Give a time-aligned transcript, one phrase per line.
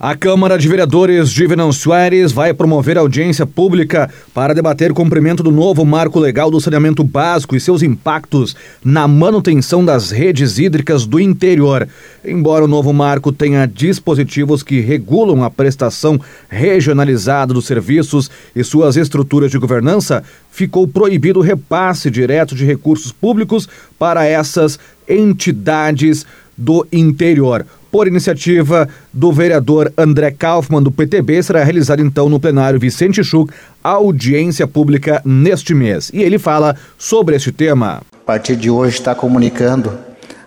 [0.00, 5.42] A Câmara de Vereadores de Venâncio Aires vai promover audiência pública para debater o cumprimento
[5.42, 11.04] do novo marco legal do saneamento básico e seus impactos na manutenção das redes hídricas
[11.04, 11.88] do interior.
[12.24, 18.96] Embora o novo marco tenha dispositivos que regulam a prestação regionalizada dos serviços e suas
[18.96, 23.68] estruturas de governança, ficou proibido o repasse direto de recursos públicos
[23.98, 24.78] para essas
[25.08, 26.24] entidades
[26.56, 27.66] do interior.
[27.90, 33.52] Por iniciativa do vereador André Kaufmann, do PTB, será realizada então no plenário Vicente Schuch
[33.82, 36.10] audiência pública neste mês.
[36.12, 38.02] E ele fala sobre este tema.
[38.12, 39.98] A partir de hoje está comunicando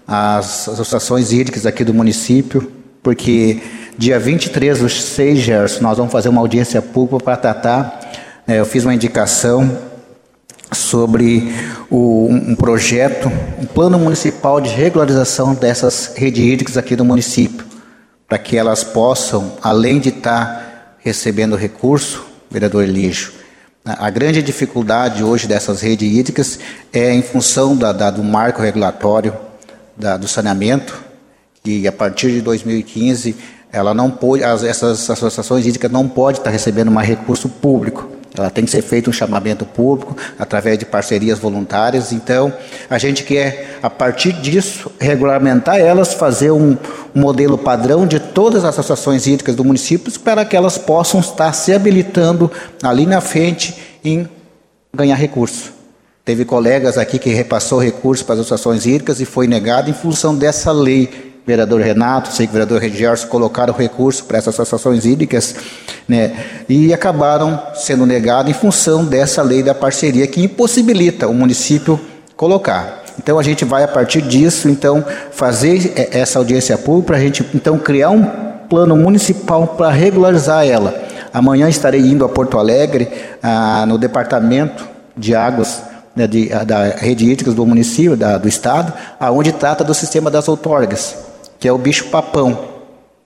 [0.07, 3.59] as associações hídricas aqui do município, porque
[3.97, 7.99] dia 23 do 6, Gerson, nós vamos fazer uma audiência pública para tratar.
[8.47, 9.90] É, eu fiz uma indicação
[10.91, 11.49] sobre
[11.89, 17.65] o, um projeto, um plano municipal de regularização dessas redes hídricas aqui do município,
[18.27, 23.31] para que elas possam, além de estar recebendo recurso, vereador Elígio,
[23.83, 26.59] a grande dificuldade hoje dessas redes hídricas
[26.93, 29.33] é em função da, da do marco regulatório
[29.97, 31.01] da, do saneamento,
[31.63, 33.35] que a partir de 2015
[33.71, 38.20] ela não pode, as, essas associações hídricas não podem estar recebendo mais recurso público.
[38.37, 42.13] Ela tem que ser feito um chamamento público através de parcerias voluntárias.
[42.13, 42.53] Então,
[42.89, 46.77] a gente quer, a partir disso, regulamentar elas, fazer um,
[47.13, 51.73] modelo padrão de todas as associações hídricas do município para que elas possam estar se
[51.73, 54.27] habilitando ali na frente em
[54.93, 55.73] ganhar recurso.
[56.23, 60.35] Teve colegas aqui que repassou recursos para as associações hídricas e foi negado em função
[60.35, 65.55] dessa lei vereador Renato, sei que o vereador Regiarso colocaram recurso para essas associações hídricas,
[66.11, 66.33] né,
[66.67, 71.97] e acabaram sendo negados em função dessa lei da parceria que impossibilita o município
[72.35, 73.01] colocar.
[73.17, 77.45] Então a gente vai a partir disso, então fazer essa audiência pública para a gente
[77.55, 78.25] então criar um
[78.69, 80.93] plano municipal para regularizar ela.
[81.33, 83.07] Amanhã estarei indo a Porto Alegre,
[83.41, 85.81] ah, no departamento de águas
[86.13, 90.49] né, de, da rede hídrica do município, da, do estado, aonde trata do sistema das
[90.49, 91.31] outorgas
[91.61, 92.70] que é o bicho papão.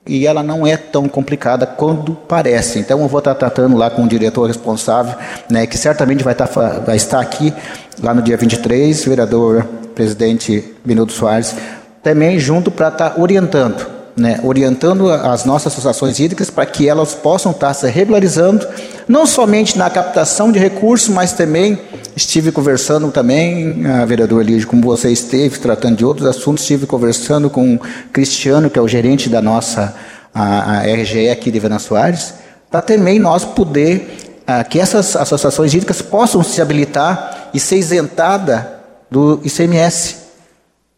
[0.08, 2.80] E ela não é tão complicada quanto parece.
[2.80, 5.16] Então eu vou estar tratando lá com o diretor responsável,
[5.50, 6.48] né, que certamente vai estar,
[6.86, 7.54] vai estar aqui
[8.02, 9.66] lá no dia 23, vereador
[9.96, 11.56] presidente Minuto Soares,
[12.04, 17.52] também junto para estar orientando né, orientando as nossas associações hídricas para que elas possam
[17.52, 18.66] estar se regularizando,
[19.08, 21.80] não somente na captação de recursos, mas também
[22.16, 27.50] estive conversando também, a vereador Lídio, como você esteve, tratando de outros assuntos, estive conversando
[27.50, 27.80] com o
[28.14, 29.94] Cristiano, que é o gerente da nossa
[30.34, 32.34] a, a RGE aqui de Venâncio Soares,
[32.72, 38.80] para também nós poder, a, que essas associações hídricas possam se habilitar e ser isentada
[39.10, 40.16] do ICMS,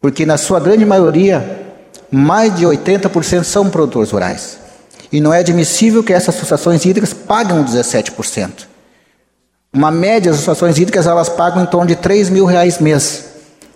[0.01, 1.65] porque na sua grande maioria
[2.11, 4.57] mais de 80% são produtores rurais.
[5.11, 8.76] E não é admissível que essas associações hídricas paguem 17%.
[9.73, 13.25] Uma média das associações hídricas elas pagam em torno de 3 mil reais mês,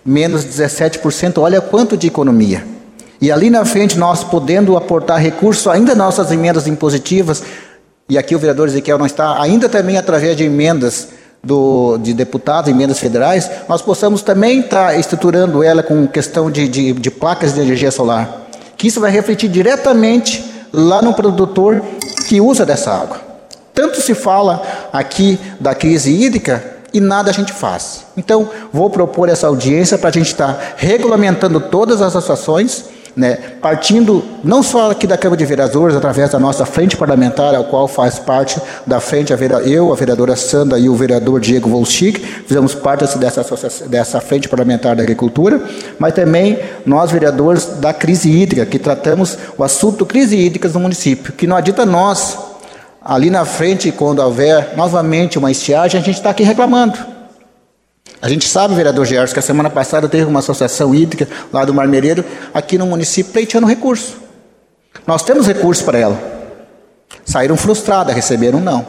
[0.04, 2.64] menos 17%, olha quanto de economia.
[3.20, 7.42] E ali na frente, nós podendo aportar recursos, ainda nossas emendas impositivas,
[8.08, 11.08] e aqui o vereador Ezequiel não está, ainda também através de emendas
[11.42, 16.68] do, de deputados, emendas federais, nós possamos também estar tá estruturando ela com questão de,
[16.68, 18.48] de, de placas de energia solar.
[18.76, 21.82] Que isso vai refletir diretamente lá no produtor
[22.26, 23.20] que usa dessa água.
[23.74, 28.04] Tanto se fala aqui da crise hídrica e nada a gente faz.
[28.16, 33.36] Então, vou propor essa audiência para a gente estar tá regulamentando todas as associações né,
[33.60, 37.86] partindo não só aqui da Câmara de Vereadores, através da nossa frente parlamentar, ao qual
[37.86, 42.74] faz parte da frente a eu, a vereadora Sandra e o vereador Diego Volchik, fizemos
[42.74, 43.44] parte dessa,
[43.86, 45.62] dessa frente parlamentar da agricultura,
[45.98, 51.32] mas também nós, vereadores da crise hídrica, que tratamos o assunto crise hídrica no município,
[51.32, 52.38] que não adianta nós,
[53.04, 56.98] ali na frente, quando houver novamente uma estiagem, a gente está aqui reclamando.
[58.20, 61.74] A gente sabe, vereador Gerson, que a semana passada teve uma associação hídrica lá do
[61.74, 62.24] Marmereiro,
[62.54, 64.16] aqui no município, pleiteando recurso.
[65.06, 66.32] Nós temos recursos para ela.
[67.24, 68.86] Saíram frustradas, receberam não.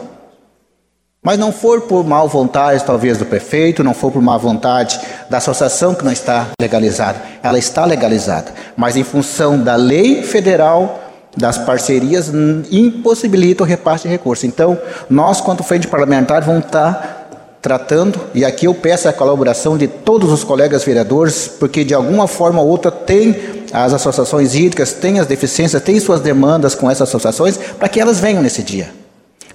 [1.20, 5.00] Mas não for por má vontade, talvez, do prefeito, não for por má vontade
[5.30, 7.18] da associação que não está legalizada.
[7.42, 8.52] Ela está legalizada.
[8.76, 11.03] Mas em função da lei federal,
[11.36, 12.30] das parcerias,
[12.70, 14.44] impossibilita o repasse de recursos.
[14.44, 14.78] Então,
[15.10, 17.24] nós, quanto frente parlamentar, vamos estar
[17.60, 22.28] tratando, e aqui eu peço a colaboração de todos os colegas vereadores, porque de alguma
[22.28, 23.34] forma ou outra tem
[23.72, 28.20] as associações hídricas, tem as deficiências, tem suas demandas com essas associações, para que elas
[28.20, 28.90] venham nesse dia.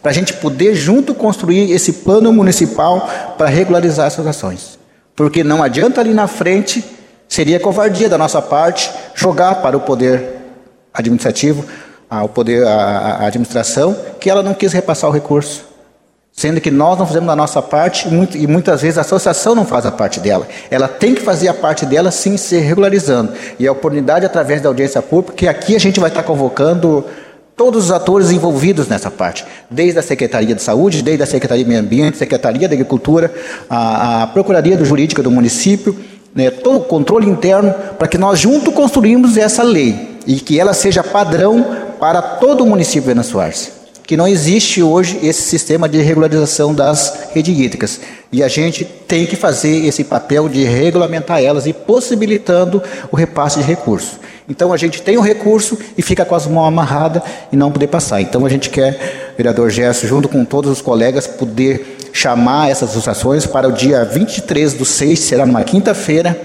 [0.02, 4.80] Para a gente poder junto construir esse plano municipal para regularizar essas ações.
[5.16, 6.84] Porque não adianta ali na frente,
[7.28, 10.39] seria covardia da nossa parte, jogar para o poder
[11.00, 11.66] administrativo
[12.10, 15.68] ao poder, à administração, que ela não quis repassar o recurso.
[16.32, 19.86] Sendo que nós não fazemos a nossa parte e muitas vezes a associação não faz
[19.86, 20.48] a parte dela.
[20.72, 23.34] Ela tem que fazer a parte dela sim se regularizando.
[23.60, 27.04] E a oportunidade através da audiência pública, que aqui a gente vai estar convocando
[27.58, 31.70] todos os atores envolvidos nessa parte, desde a Secretaria de Saúde, desde a Secretaria de
[31.70, 33.34] Meio Ambiente, Secretaria da Agricultura,
[33.70, 35.94] a, a Procuradoria do Jurídica do município,
[36.34, 40.76] né, todo o controle interno, para que nós juntos construímos essa lei e que ela
[40.76, 43.80] seja padrão para todo o município de Venâncio
[44.10, 48.02] que não existe hoje esse sistema de regularização das redes hídricas.
[48.32, 52.82] E a gente tem que fazer esse papel de regulamentar elas e possibilitando
[53.12, 54.20] o repasse de recursos.
[54.50, 57.22] Então a gente tem o recurso e fica com as mãos amarradas
[57.52, 58.20] e não poder passar.
[58.20, 63.46] Então a gente quer, vereador Gerson, junto com todos os colegas, poder chamar essas associações
[63.46, 66.36] para o dia 23 do 6, será numa quinta-feira,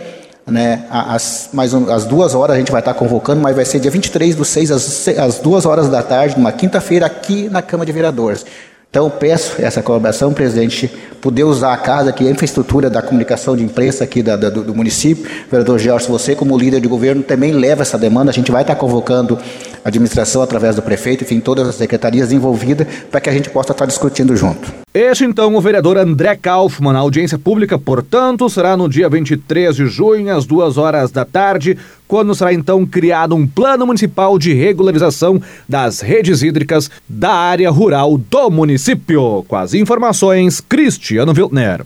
[0.46, 3.80] né, às, mais um, às duas horas a gente vai estar convocando, mas vai ser
[3.80, 4.70] dia 23 do 6,
[5.18, 8.44] às, duas horas da tarde, numa quinta-feira, aqui na Câmara de Vereadores.
[8.90, 10.86] Então, peço essa colaboração, presidente,
[11.20, 14.62] poder usar a casa, é a infraestrutura da comunicação de imprensa aqui da, da, do,
[14.62, 15.28] do, município.
[15.50, 18.30] Vereador Jorge, você, como líder de governo, também leva essa demanda.
[18.30, 19.36] A gente vai estar convocando
[19.84, 23.86] administração através do prefeito, enfim, todas as secretarias envolvidas, para que a gente possa estar
[23.86, 24.72] discutindo junto.
[24.94, 26.96] Este então o vereador André Kaufmann.
[26.96, 31.76] A audiência pública, portanto, será no dia 23 de junho, às duas horas da tarde,
[32.06, 38.16] quando será então criado um plano municipal de regularização das redes hídricas da área rural
[38.16, 39.44] do município.
[39.48, 41.84] Com as informações, Cristiano Wiltner.